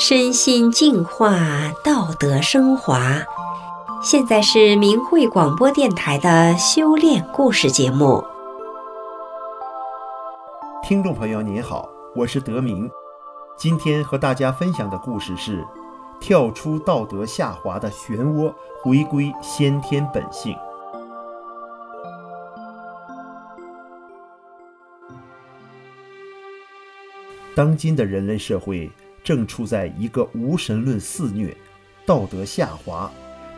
[0.00, 1.40] 身心净化，
[1.82, 3.20] 道德升华。
[4.00, 8.24] 现在是明慧广播电台的修炼故事节目。
[10.84, 12.88] 听众朋友您好，我是德明，
[13.56, 15.66] 今天和大家分享的故事是：
[16.20, 20.56] 跳出道德下滑的漩涡，回归先天本性。
[27.56, 28.88] 当今的人类社会。
[29.22, 31.56] 正处在一个无神论肆虐、
[32.06, 33.10] 道德下滑、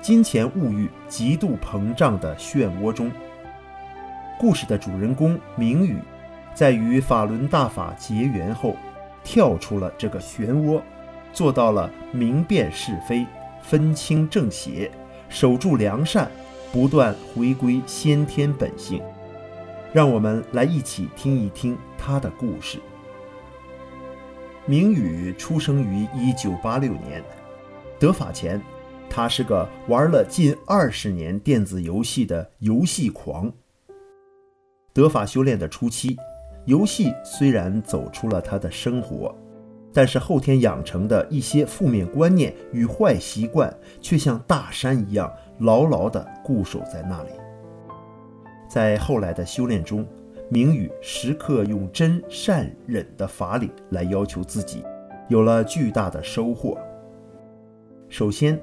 [0.00, 3.10] 金钱物欲极度膨胀的漩涡中。
[4.38, 5.96] 故事的主人公明宇，
[6.54, 8.76] 在与法轮大法结缘后，
[9.24, 10.80] 跳出了这个漩涡，
[11.32, 13.26] 做到了明辨是非、
[13.62, 14.90] 分清正邪、
[15.28, 16.30] 守住良善，
[16.72, 19.02] 不断回归先天本性。
[19.92, 22.78] 让我们来一起听一听他的故事。
[24.68, 27.24] 明宇出生于一九八六年，
[27.98, 28.60] 得法前，
[29.08, 33.50] 他是个玩了近二十年电子游戏的游戏狂。
[34.92, 36.18] 得法修炼的初期，
[36.66, 39.34] 游戏虽然走出了他的生活，
[39.90, 47.30] 但是后天养成的一些负面观念与坏习惯，却像大山一样牢牢地固守在那里。
[48.68, 50.06] 在后来的修炼中，
[50.50, 54.82] 明宇时刻用真善忍的法理来要求自己，
[55.28, 56.78] 有了巨大的收获。
[58.08, 58.58] 首先，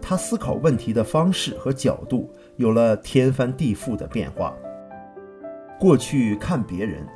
[0.00, 4.56] 他思考问题的方式和角度有了天翻地覆的变化。
[5.78, 7.06] 过去看别人，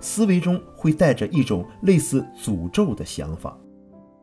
[0.00, 3.58] 思维中会带着一种类似诅咒的想法，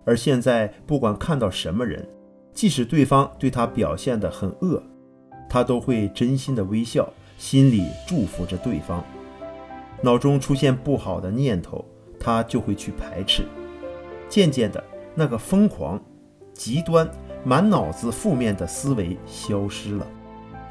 [0.06, 2.08] 而现在不管看到什么人，
[2.54, 4.84] 即使对方对他表现得很恶，
[5.50, 9.04] 他都会真心的微笑，心里祝福着对方。
[10.02, 11.84] 脑中出现不好的念头，
[12.20, 13.44] 他就会去排斥。
[14.28, 14.84] 渐渐的，
[15.16, 16.00] 那个疯狂、
[16.54, 17.10] 极端、
[17.44, 20.08] 满脑子负面的思维消失了，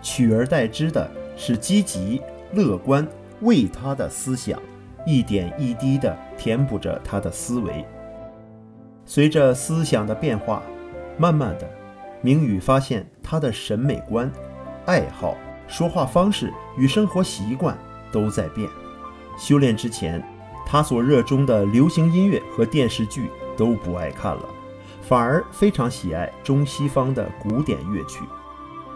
[0.00, 2.22] 取而代之的是积极、
[2.52, 3.06] 乐观、
[3.40, 4.60] 为他的思想，
[5.04, 7.84] 一点一滴地填补着他的思维。
[9.04, 10.62] 随着思想的变化，
[11.16, 11.68] 慢慢的，
[12.20, 14.30] 明宇发现他的审美观、
[14.86, 15.36] 爱好、
[15.66, 17.76] 说话方式与生活习惯
[18.12, 18.68] 都在变。
[19.38, 20.22] 修炼之前，
[20.66, 24.44] 他所热衷的流行音乐和电视剧都不爱看了，
[25.00, 28.24] 反而非常喜爱中西方的古典乐曲，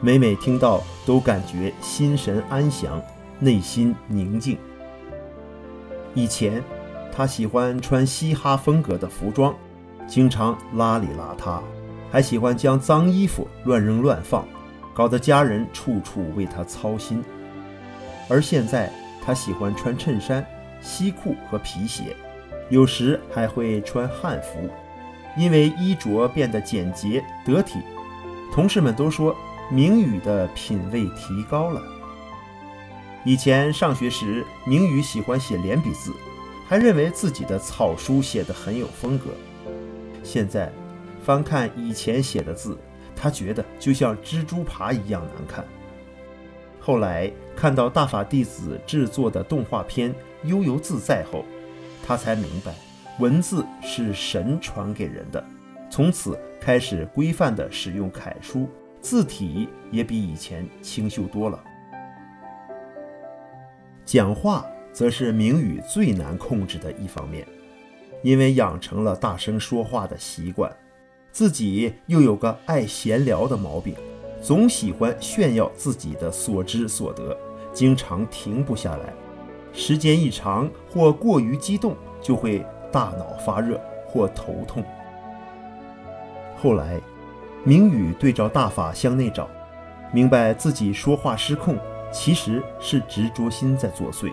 [0.01, 3.01] 每每听到都感觉心神安详，
[3.39, 4.59] 内心宁静。
[6.13, 6.63] 以前，
[7.11, 9.55] 他喜欢穿嘻哈风格的服装，
[10.07, 11.61] 经常邋里邋遢，
[12.11, 14.45] 还喜欢将脏衣服乱扔乱放，
[14.93, 17.23] 搞得家人处处为他操心。
[18.29, 18.93] 而现在，
[19.25, 20.45] 他喜欢穿衬衫、
[20.81, 22.17] 西裤和皮鞋，
[22.69, 24.69] 有时还会穿汉服，
[25.37, 27.79] 因为衣着变得简洁得体。
[28.53, 29.35] 同事们都说
[29.71, 31.81] 明宇的品味提高了。
[33.25, 36.13] 以前上学时，明宇喜欢写连笔字，
[36.67, 39.27] 还认为自己的草书写得很有风格。
[40.25, 40.71] 现在
[41.25, 42.77] 翻看以前写的字，
[43.15, 45.65] 他觉得就像蜘蛛爬一样难看。
[46.85, 50.13] 后来看到大法弟子制作的动画片
[50.43, 51.45] 《悠游自在》后，
[52.05, 52.75] 他才明白，
[53.21, 55.43] 文字是神传给人的。
[55.89, 58.69] 从此开始规范地使用楷书，
[59.01, 61.63] 字体也比以前清秀多了。
[64.05, 67.47] 讲话则是明宇最难控制的一方面，
[68.23, 70.75] 因为养成了大声说话的习惯，
[71.31, 73.95] 自己又有个爱闲聊的毛病。
[74.43, 77.37] 总喜欢炫耀自己的所知所得，
[77.73, 79.15] 经常停不下来。
[79.73, 84.83] 时间一长或过于激动，就会大脑发热或头痛。
[86.61, 87.01] 后来，
[87.63, 89.49] 明宇对照大法向内找，
[90.13, 91.79] 明白自己说话失控，
[92.13, 94.33] 其实是执着心在作祟，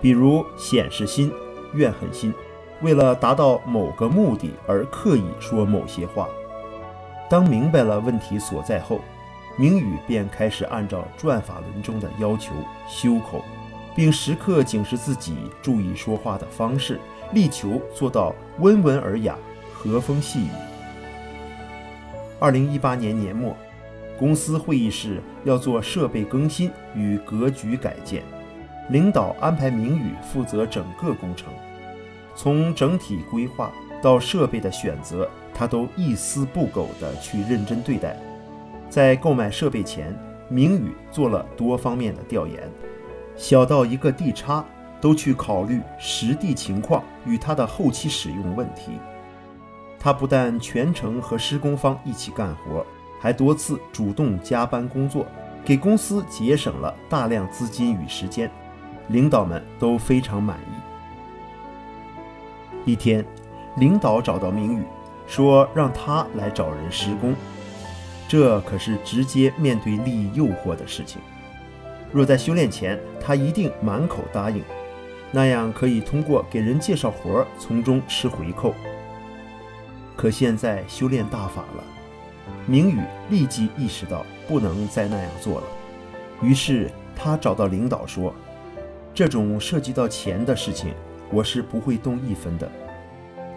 [0.00, 1.32] 比如显示心、
[1.72, 2.34] 怨恨心，
[2.82, 6.28] 为了达到某个目的而刻意说某些话。
[7.30, 9.00] 当明白了问题所在后，
[9.56, 12.54] 明宇便开始按照转法轮中的要求
[12.88, 13.44] 修口，
[13.94, 16.98] 并时刻警示自己注意说话的方式，
[17.32, 19.36] 力求做到温文尔雅、
[19.72, 20.50] 和风细雨。
[22.38, 23.54] 二零一八年年末，
[24.18, 28.22] 公司会议室要做设备更新与格局改建，
[28.88, 31.52] 领导安排明宇负责整个工程，
[32.34, 33.70] 从整体规划
[34.02, 38.16] 到设备的选择，他都一丝不苟地去认真对待。
[38.90, 42.68] 在购买设备前，明宇做了多方面的调研，
[43.36, 44.64] 小到一个地差，
[45.00, 48.90] 都去考虑实地情况与它的后期使用问题。
[50.00, 52.84] 他不但全程和施工方一起干活，
[53.20, 55.24] 还多次主动加班工作，
[55.64, 58.50] 给公司节省了大量资金与时间，
[59.08, 62.90] 领导们都非常满意。
[62.90, 63.24] 一天，
[63.76, 64.82] 领导找到明宇，
[65.26, 67.34] 说让他来找人施工，
[68.30, 71.20] 这可是直接面对利益诱惑的事情。
[72.12, 74.62] 若在修炼前，他一定满口答应，
[75.32, 78.72] 那样可以通过给人介绍活儿从中吃回扣。
[80.16, 81.82] 可现在修炼大法了，
[82.66, 83.00] 明宇
[83.30, 85.66] 立即意识到不能再那样做了。
[86.40, 88.32] 于是他找到领导说
[89.12, 90.94] ：“这种涉及到钱的事情，
[91.32, 92.70] 我是不会动一分的。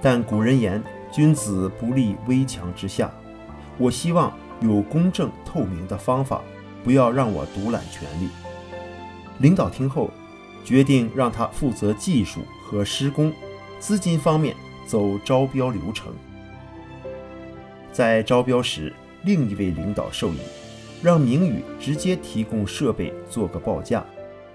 [0.02, 3.12] 但古人言，君子不立危墙之下。
[3.80, 4.32] 我希望
[4.62, 6.42] 有公正透明的方法，
[6.84, 8.30] 不要让我独揽权力。”
[9.40, 10.10] 领导听后，
[10.64, 13.34] 决定让他负责技术和施工，
[13.80, 14.56] 资金方面
[14.86, 16.14] 走招标流程。
[17.92, 20.38] 在招标时，另一位领导授意，
[21.02, 24.06] 让明宇直接提供设备做个报价，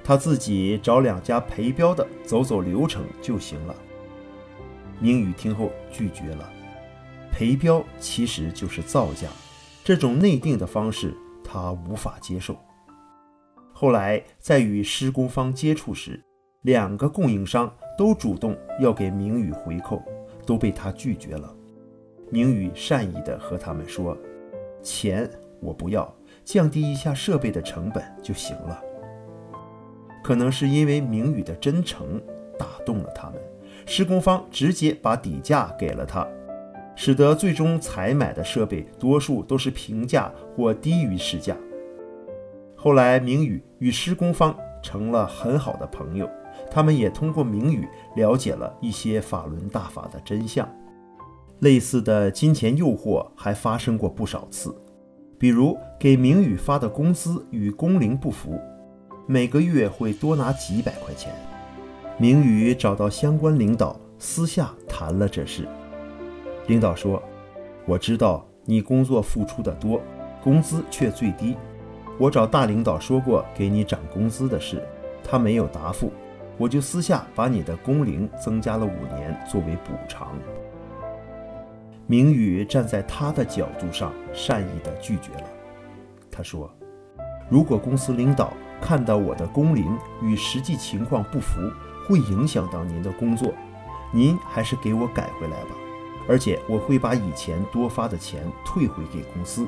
[0.03, 3.75] 他自己找两家陪标的走走流程就行了。
[5.01, 6.51] 明宇听后拒绝了，
[7.31, 9.29] 陪标其实就是造价，
[9.89, 12.55] 这种内定的方式他无法接受。
[13.73, 16.23] 后来在与施工方接触时，
[16.61, 20.03] 两个供应商都主动要给明宇回扣，
[20.45, 21.51] 都被他拒绝了。
[22.29, 24.15] 明宇善意地和他们说
[24.85, 25.27] ：“钱
[25.59, 26.15] 我不要，
[26.45, 28.85] 降低一下设备的成本就行了。”
[30.23, 32.21] 可能是因为明宇的真诚
[32.59, 33.41] 打动了他们，
[33.87, 36.29] 施工方直接把底价给了他，
[37.01, 41.57] 使得最终采买的设备多数都是平价或低于市价。
[42.75, 44.53] 后来，明宇与施工方
[44.83, 46.29] 成了很好的朋友，
[46.69, 47.87] 他们也通过明宇
[48.17, 50.69] 了解了一些法轮大法的真相。
[51.61, 54.75] 类似的金钱诱惑还发生过不少次，
[55.39, 58.61] 比如给明宇发的工资与工龄不符，
[59.29, 61.33] 每个月会多拿几百块钱。
[62.17, 65.69] 明宇找到相关领导，私下谈了这事。
[66.69, 67.23] 领导说
[67.87, 70.01] ：“我知道你工作付出的多，
[70.43, 71.57] 工资却最低。
[72.19, 74.87] 我找大领导说过给你涨工资的事，
[75.25, 76.13] 他没有答复，
[76.59, 80.39] 我就私下把你的工龄增加了五年作为补偿。”
[82.07, 85.45] 明宇站在他的角度上，善意地拒绝了。
[86.31, 86.71] 他说
[87.49, 91.61] ：“如果公司领导看到我的工龄与实际情况不符，
[92.07, 93.55] 会影响到您的工作，
[94.13, 95.71] 您还是给我改回来吧。
[96.29, 99.67] 而且我会把以前多发的钱退回给公司。”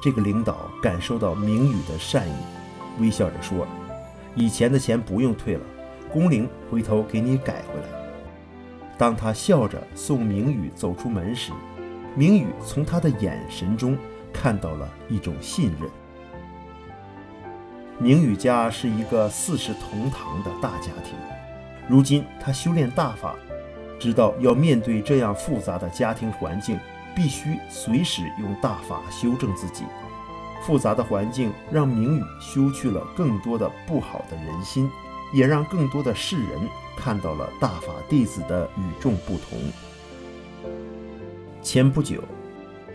[0.00, 2.34] 这个领导感受到明宇的善意，
[2.98, 3.66] 微笑着说
[4.34, 5.62] ：“以前的钱不用退了，
[6.12, 7.88] 工龄回头给你改回来。”
[8.98, 11.52] 当他笑着送明宇走出门时，
[12.14, 13.96] 明宇从他的眼神中
[14.32, 15.90] 看到了一种信任。
[17.98, 21.14] 明宇家是一个四世同堂的大家庭，
[21.88, 23.34] 如今他修炼大法，
[23.98, 26.78] 知道要面对这样复杂的家庭环境，
[27.14, 29.84] 必须随时用大法修正自己。
[30.62, 34.90] 复杂的环境让明宇修去了更多的不好的人心，
[35.32, 36.60] 也让更多的世人。
[36.98, 39.58] 看到了大法弟子的与众不同。
[41.62, 42.22] 前不久，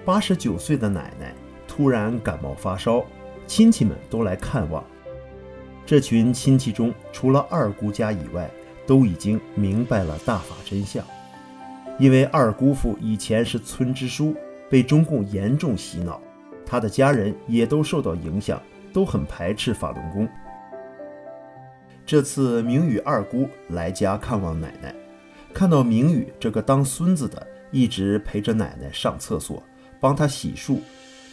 [0.04, 1.36] 八十九岁的奶奶
[1.68, 3.06] 突然感冒发烧，
[3.46, 4.84] 亲戚们都来看望。
[5.86, 8.50] 这群亲戚中，除了二姑家以外，
[8.92, 11.02] 都已经明白了大法真相。
[11.98, 14.36] 因为二姑父以前是村支书，
[14.70, 16.20] 被中共严重洗脑，
[16.66, 20.28] 他的家人也都受到影响，都很排斥法轮功。
[22.06, 24.94] 这次明宇二姑来家看望奶奶，
[25.54, 29.64] 看到明宇这个当孙子的一直陪着奶奶上厕所，
[30.02, 30.80] 帮她洗漱，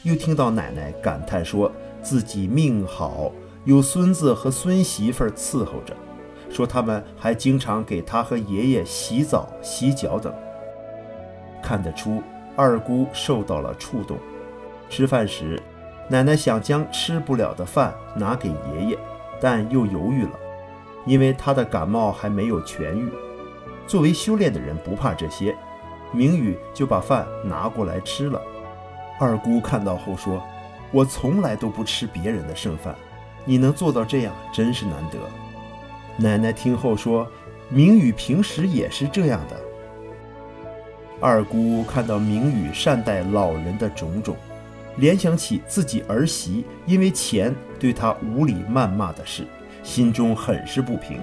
[0.05, 1.73] 又听到奶奶感叹说
[2.03, 3.33] 自己命好，
[3.65, 5.97] 有孙子和孙媳妇伺候着，
[6.51, 10.33] 说他们还经常给他和爷爷洗澡、洗脚等。
[11.63, 12.23] 看得出
[12.57, 14.19] 二姑受到了触动。
[14.89, 15.61] 吃饭时，
[16.09, 18.99] 奶奶想将吃不了的饭拿给爷爷，
[19.41, 20.33] 但又犹豫了。
[21.05, 23.11] 因为他的感冒还没有痊愈，
[23.87, 25.57] 作为修炼的人不怕这些，
[26.13, 28.41] 明宇就把饭拿过来吃了。
[29.19, 30.43] 二姑看到后说
[30.93, 32.95] ：“我从来都不吃别人的剩饭，
[33.45, 35.19] 你能做到这样，真是难得。”
[36.19, 37.27] 奶奶听后说
[37.71, 39.57] ：“明宇平时也是这样的。”
[41.21, 44.37] 二姑看到明宇善待老人的种种，
[44.97, 49.47] 联想起自己儿媳因为钱对他无理谩骂的事。
[49.85, 51.21] 心中很是不平，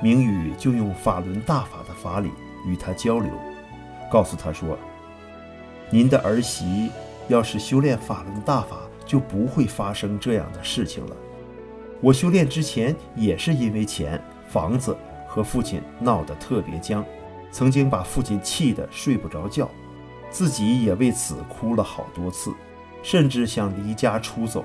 [0.00, 2.30] 明宇就用法轮大法的法理
[2.66, 3.30] 与他交流，
[4.12, 4.78] 告诉他说
[5.90, 6.90] ：“您的儿媳
[7.28, 11.16] 要是修炼法轮大法，就不会发生这样的事情了。
[12.00, 14.96] 我修炼之前也是因为钱、房子
[15.26, 17.04] 和父亲闹得特别僵，
[17.50, 19.68] 曾经把父亲气得睡不着觉，
[20.30, 22.52] 自己也为此哭了好多次，
[23.02, 24.64] 甚至想离家出走。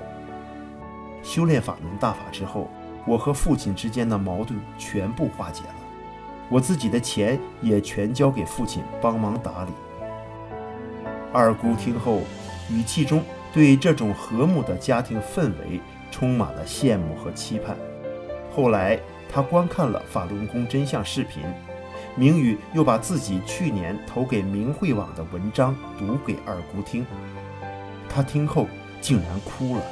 [1.22, 2.68] 修炼法轮大法之后，
[3.06, 5.74] 我和父亲之间的矛盾全部化解了。”
[6.50, 9.70] 我自己的钱也全交给父亲帮忙打理。
[11.32, 12.22] 二姑听后，
[12.68, 13.22] 语气中
[13.52, 15.80] 对这种和睦的家庭氛围
[16.10, 17.76] 充满了羡慕和期盼。
[18.54, 18.98] 后来，
[19.30, 21.42] 他观看了法轮功真相视频，
[22.16, 27.06] 明宇又把自己去年投给明慧网的文章读给二姑听，
[28.08, 28.66] 她听后
[29.00, 29.82] 竟然哭了。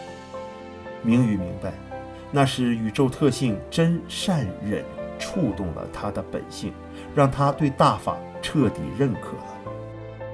[1.03, 1.73] 明宇明白，
[2.31, 4.85] 那是宇宙特性真善忍。
[5.21, 6.73] 触动了他的本性，
[7.13, 9.73] 让他对大法彻底认可了。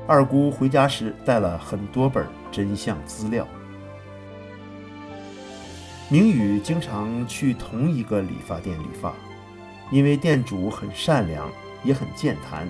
[0.06, 3.48] 二姑回家时带了很多本真相资料。
[6.14, 9.12] 明宇经常去同一个理发店理发，
[9.90, 11.50] 因为店主很善良，
[11.82, 12.68] 也很健谈。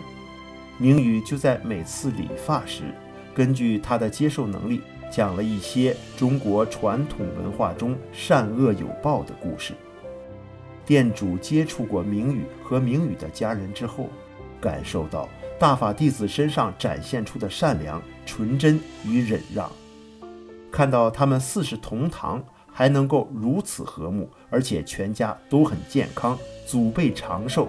[0.79, 2.85] 明宇就在每次理发时，
[3.35, 9.75] 根据他的接受能力，讲了一些中国传统文化中善恶有报的故事。
[10.87, 14.09] 店主接触过明宇和明宇的家人之后，
[14.59, 15.29] 感受到
[15.61, 19.71] 大法弟子身上展现出的善良、纯真与忍让。
[20.73, 22.43] 看到他们四世同堂，
[22.75, 27.69] 还能够如此和睦，而且全家都很健康，祖辈长寿。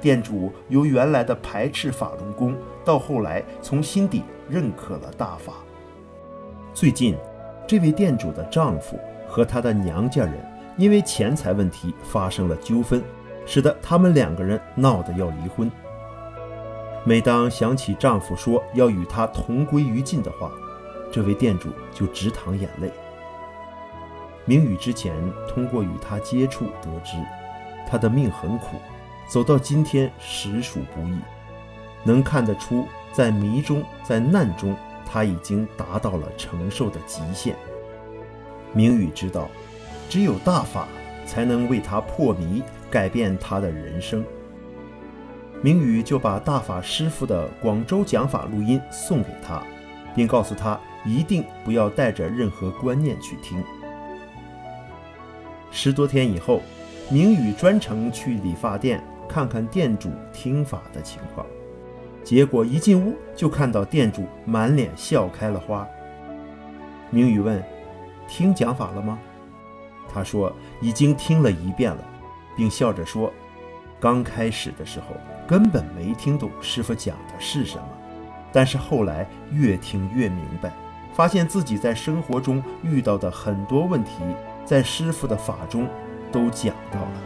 [0.00, 5.54] 店主由原来的排斥法轮功，到后来从心底认可了大法。
[6.72, 7.16] 最近，
[7.66, 10.34] 这位店主的丈夫和他的娘家人。
[10.76, 13.00] 因为钱财问题发生了纠纷，
[13.46, 15.70] 使得他们两个人闹得要离婚。
[17.04, 20.50] 每当想起丈夫说要与她同归于尽的话，
[21.12, 22.90] 这位店主就直淌眼泪。
[24.44, 25.14] 明宇之前
[25.48, 27.16] 通过与他接触得知，
[27.88, 28.76] 他的命很苦，
[29.28, 31.18] 走到今天实属不易。
[32.04, 37.56] 能看得出，在迷中，在难中，他已经达到了承受的极限。
[38.72, 39.48] 明宇知道。
[40.06, 40.86] 只有大法
[41.26, 44.22] 才能为他破迷，改变他的人生。
[45.62, 49.62] 明宇就把大法师父的广州讲法录音送给他，
[50.14, 53.64] 并告诉他一定不要带着任何观念去听。
[55.76, 56.62] 十多天以后，
[57.10, 61.44] 明宇专程去理发店看看店主听法的情况，
[62.22, 65.84] 结果一进屋就看到店主满脸笑开了花。
[67.10, 67.60] 明宇问
[68.28, 69.18] ：“听讲法了吗？”
[70.08, 72.04] 他说已经听了一遍了，
[72.56, 73.32] 并笑着说
[73.98, 75.06] ：“刚开始的时候
[75.44, 77.88] 根本没听懂师傅讲的是什么，
[78.52, 80.72] 但是后来越听越明白，
[81.12, 84.12] 发现自己在生活中遇到的很多问题，
[84.64, 85.88] 在师傅的法中
[86.32, 87.22] 都讲到了。”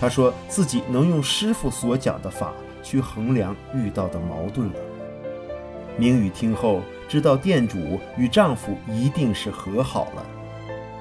[0.00, 4.74] 他说自己能用师傅所讲的法去衡量遇到的矛盾了。
[5.96, 10.26] 明宇听后知道店主与丈夫一定是和好了。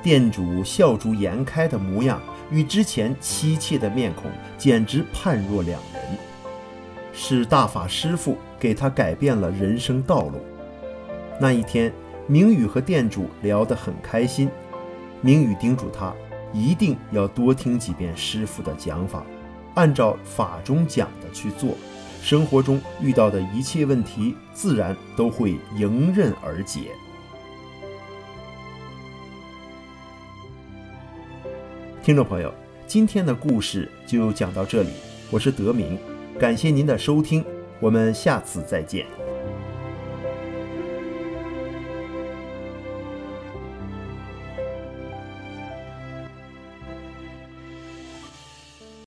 [0.01, 6.17] 店主笑逐颜开的模样，与之前妻妾的面孔简直判若两人。
[7.11, 10.39] 是大法师傅给他改变了人生道路。
[11.39, 11.91] 那一天，
[12.27, 14.49] 明宇和店主聊得很开心。
[15.25, 16.13] 明宇叮嘱他，
[16.53, 19.25] 一定要多听几遍师傅的讲法，
[19.73, 21.75] 按照法中讲的去做，
[22.21, 26.91] 生活中遇到的一切问题，自然都会迎刃而解。
[32.03, 32.53] 听众朋友，
[32.85, 34.91] 今天的故事就讲到这里，
[35.31, 35.97] 我是德明，
[36.37, 37.43] 感谢您的收听，
[37.79, 39.24] 我们下次再见。